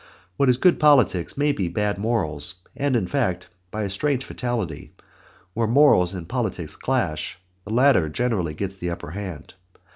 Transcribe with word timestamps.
What 0.35 0.49
is 0.49 0.57
good 0.57 0.79
politics 0.79 1.37
may 1.37 1.51
be 1.51 1.67
bad 1.67 1.99
morals, 1.99 2.55
and 2.75 2.95
in 2.95 3.05
fact, 3.05 3.49
by 3.69 3.83
a 3.83 3.89
strange 3.91 4.25
fatality, 4.25 4.95
where 5.53 5.67
morals 5.67 6.15
and 6.15 6.27
politics 6.27 6.75
clash, 6.75 7.37
the 7.65 7.71
latter 7.71 8.09
generally 8.09 8.55
gets 8.55 8.77
the 8.77 8.89
upper 8.89 9.11
hand. 9.11 9.53